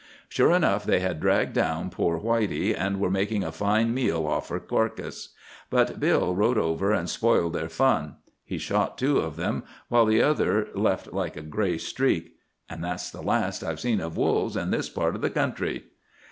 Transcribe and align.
"Sure 0.29 0.51
enough, 0.51 0.83
they 0.83 0.99
had 0.99 1.19
dragged 1.19 1.53
down 1.53 1.91
poor 1.91 2.19
Whitey 2.19 2.73
and 2.75 2.99
were 2.99 3.11
making 3.11 3.43
a 3.43 3.51
fine 3.51 3.93
meal 3.93 4.25
off 4.25 4.49
her 4.49 4.59
carcass. 4.59 5.29
But 5.69 5.99
Bill 5.99 6.33
rode 6.33 6.57
over 6.57 6.91
and 6.91 7.07
spoiled 7.07 7.53
their 7.53 7.69
fun. 7.69 8.15
He 8.43 8.57
shot 8.57 8.97
two 8.97 9.19
of 9.19 9.35
them, 9.35 9.61
while 9.89 10.07
the 10.07 10.23
other 10.23 10.69
left 10.73 11.13
like 11.13 11.37
a 11.37 11.43
gray 11.43 11.77
streak. 11.77 12.33
And 12.67 12.83
that's 12.83 13.11
the 13.11 13.21
last 13.21 13.61
I've 13.61 13.79
seen 13.79 13.99
of 14.01 14.17
wolves 14.17 14.57
in 14.57 14.71
this 14.71 14.89
part 14.89 15.13
of 15.13 15.21
the 15.21 15.29
country!" 15.29 15.83